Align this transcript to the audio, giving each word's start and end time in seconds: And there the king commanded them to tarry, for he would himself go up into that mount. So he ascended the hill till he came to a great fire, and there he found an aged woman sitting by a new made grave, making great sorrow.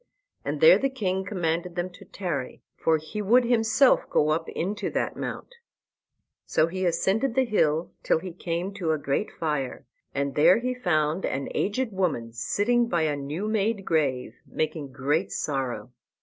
And 0.43 0.61
there 0.61 0.79
the 0.79 0.89
king 0.89 1.23
commanded 1.23 1.75
them 1.75 1.91
to 1.91 2.05
tarry, 2.05 2.63
for 2.75 2.97
he 2.97 3.21
would 3.21 3.43
himself 3.45 4.09
go 4.09 4.29
up 4.29 4.49
into 4.49 4.89
that 4.89 5.15
mount. 5.15 5.53
So 6.43 6.65
he 6.65 6.87
ascended 6.87 7.35
the 7.35 7.45
hill 7.45 7.91
till 8.01 8.17
he 8.17 8.31
came 8.33 8.73
to 8.73 8.93
a 8.93 8.97
great 8.97 9.29
fire, 9.31 9.85
and 10.11 10.33
there 10.33 10.57
he 10.57 10.73
found 10.73 11.23
an 11.23 11.49
aged 11.53 11.91
woman 11.91 12.33
sitting 12.33 12.87
by 12.89 13.03
a 13.03 13.15
new 13.15 13.47
made 13.47 13.85
grave, 13.85 14.33
making 14.47 14.91
great 14.91 15.31
sorrow. 15.31 15.91